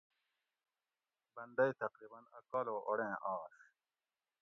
[1.35, 3.55] بندئی تقریباً ا کالو اڑیں آش